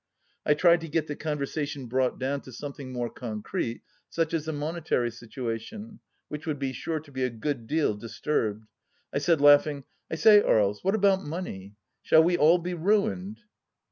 I 0.47 0.55
tried 0.55 0.81
to 0.81 0.89
get 0.89 1.05
the 1.05 1.15
conversation 1.15 1.85
brought 1.85 2.17
down 2.17 2.41
to 2.41 2.51
something 2.51 2.91
more 2.91 3.07
concrete, 3.11 3.83
such 4.09 4.33
as 4.33 4.45
the 4.45 4.51
monetary 4.51 5.11
situation, 5.11 5.99
which 6.27 6.47
would 6.47 6.57
be 6.57 6.73
sure 6.73 6.99
to 6.99 7.11
be 7.11 7.21
a 7.21 7.29
good 7.29 7.67
deal 7.67 7.93
disturbed. 7.93 8.65
I 9.13 9.19
said, 9.19 9.39
laughing:" 9.41 9.83
I 10.11 10.15
say, 10.15 10.41
Aries, 10.41 10.79
what 10.83 10.95
about 10.95 11.21
money? 11.21 11.75
Shall 12.01 12.23
we 12.23 12.35
all 12.35 12.57
be 12.57 12.73
ruined 12.73 13.41